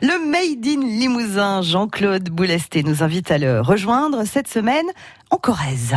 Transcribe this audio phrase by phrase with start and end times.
[0.00, 4.86] Le Made in Limousin, Jean-Claude Boulesté, nous invite à le rejoindre cette semaine
[5.30, 5.96] en Corrèze.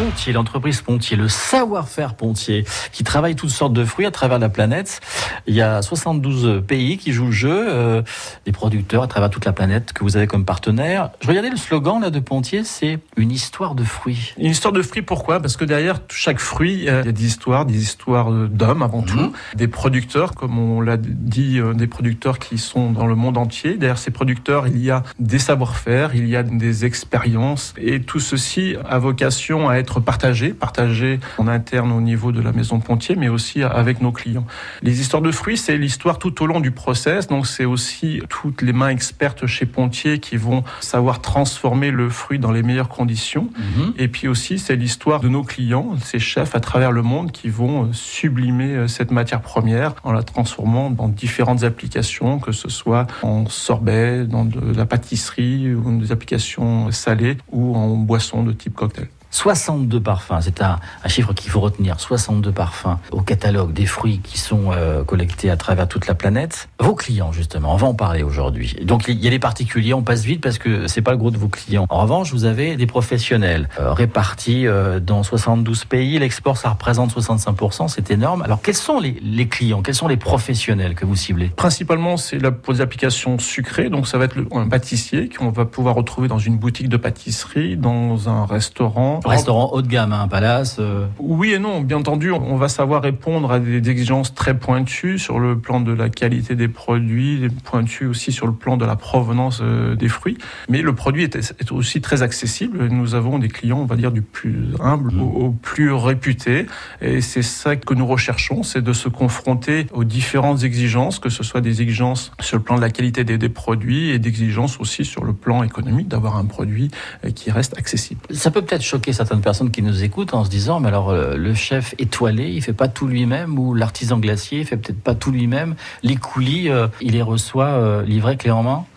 [0.00, 4.48] Pontier, l'entreprise Pontier, le savoir-faire Pontier, qui travaille toutes sortes de fruits à travers la
[4.48, 5.02] planète.
[5.46, 8.00] Il y a 72 pays qui jouent le jeu, euh,
[8.46, 11.10] des producteurs à travers toute la planète que vous avez comme partenaire.
[11.20, 14.32] Je regardais le slogan là de Pontier, c'est une histoire de fruits.
[14.38, 15.38] Une histoire de fruits, pourquoi?
[15.38, 19.02] Parce que derrière chaque fruit, euh, il y a des histoires, des histoires d'hommes avant
[19.02, 19.32] tout, Mhm.
[19.56, 23.76] des producteurs, comme on l'a dit, euh, des producteurs qui sont dans le monde entier.
[23.76, 28.18] Derrière ces producteurs, il y a des savoir-faire, il y a des expériences, et tout
[28.20, 33.16] ceci a vocation à être partagé, partagé en interne au niveau de la maison Pontier,
[33.16, 34.46] mais aussi avec nos clients.
[34.82, 38.62] Les histoires de fruits, c'est l'histoire tout au long du process, donc c'est aussi toutes
[38.62, 43.50] les mains expertes chez Pontier qui vont savoir transformer le fruit dans les meilleures conditions.
[43.56, 43.94] Mhm.
[43.98, 47.48] Et puis aussi, c'est l'histoire de nos clients, ces chefs à travers le monde qui
[47.48, 53.06] vont sublimer euh, cette matière première en la transformant dans différentes applications, que ce soit
[53.22, 58.74] en sorbet, dans de la pâtisserie ou des applications salées ou en boisson de type
[58.74, 59.08] cocktail.
[59.30, 61.98] 62 parfums, c'est un, chiffre qu'il faut retenir.
[62.00, 66.68] 62 parfums au catalogue des fruits qui sont euh, collectés à travers toute la planète.
[66.80, 68.76] Vos clients, justement, on va en parler aujourd'hui.
[68.82, 71.30] Donc il y a les particuliers, on passe vite parce que c'est pas le gros
[71.30, 71.86] de vos clients.
[71.88, 76.18] En revanche, vous avez des professionnels euh, répartis euh, dans 72 pays.
[76.18, 78.42] L'export, ça représente 65%, c'est énorme.
[78.42, 81.48] Alors quels sont les, les clients, quels sont les professionnels que vous ciblez?
[81.48, 85.64] Principalement, c'est pour des applications sucrées, donc ça va être le- un pâtissier qu'on va
[85.64, 89.19] pouvoir retrouver dans une boutique de pâtisserie, dans un restaurant.
[89.24, 90.76] Restaurant haut de gamme, un palace.
[90.78, 95.18] euh, Oui et non, bien entendu, on va savoir répondre à des exigences très pointues
[95.18, 98.96] sur le plan de la qualité des produits, pointues aussi sur le plan de la
[98.96, 100.38] provenance euh, des fruits.
[100.68, 102.86] Mais le produit est, est aussi très accessible.
[102.88, 105.22] Nous avons des clients, on va dire, du plus humble Mm.
[105.22, 106.66] au, au plus réputé.
[107.00, 111.42] Et c'est ça que nous recherchons, c'est de se confronter aux différentes exigences, que ce
[111.42, 115.04] soit des exigences sur le plan de la qualité des, des produits et d'exigences aussi
[115.04, 116.90] sur le plan économique, d'avoir un produit
[117.24, 118.20] euh, qui reste accessible.
[118.30, 121.36] Ça peut peut-être choquer certaines personnes qui nous écoutent en se disant, mais alors euh,
[121.36, 125.14] le chef étoilé, il fait pas tout lui-même, ou l'artisan glacier, il fait peut-être pas
[125.14, 125.74] tout lui-même.
[126.02, 128.50] Les coulis, euh, il les reçoit euh, livrés clé.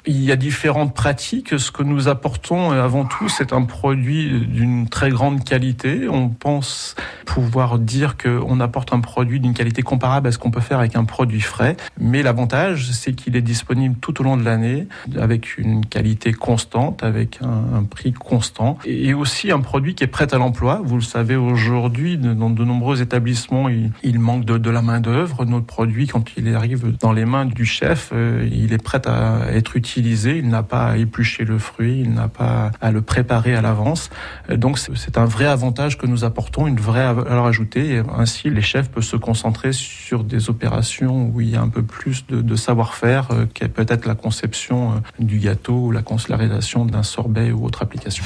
[0.06, 1.58] Il y a différentes pratiques.
[1.58, 6.10] Ce que nous apportons, euh, avant tout, c'est un produit d'une très grande qualité.
[6.10, 10.62] On pense pouvoir dire qu'on apporte un produit d'une qualité comparable à ce qu'on peut
[10.62, 11.78] faire avec un produit frais.
[12.00, 14.88] Mais l'avantage, c'est qu'il est disponible tout au long de l'année,
[15.18, 20.34] avec une qualité constante, avec un, prix constant, et aussi un produit qui est prêt
[20.34, 20.82] à l'emploi.
[20.84, 25.46] Vous le savez, aujourd'hui, dans de nombreux établissements, il, manque de, de la main-d'œuvre.
[25.46, 29.48] Notre produit, quand il arrive dans les mains du chef, euh, il est prêt à
[29.52, 33.62] être Il n'a pas à éplucher le fruit, il n'a pas à le préparer à
[33.62, 34.10] l'avance.
[34.50, 37.96] Euh, Donc, c'est un vrai avantage que nous apportons, une vraie valeur ajoutée.
[37.96, 41.70] Et ainsi, les chefs peuvent se concentrer sur des opérations où il y a un
[41.70, 46.18] peu plus de, savoir-faire, euh, qu'est peut-être la conception euh, du gâteau ou la, cons-
[46.30, 48.24] la réalisation d'un sorbet ou autre application.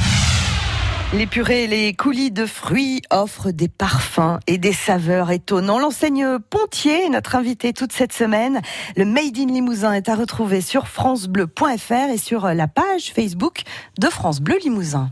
[1.14, 5.80] Les purées et les coulis de fruits offrent des parfums et des saveurs étonnants.
[5.80, 8.62] L'enseigne Pontier notre invité toute cette semaine.
[8.98, 13.62] Le Made in Limousin est à retrouver sur francebleu.fr et sur la page Facebook
[13.98, 15.10] de France Bleu Limousin.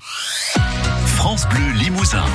[1.06, 2.26] France Bleu Limousin.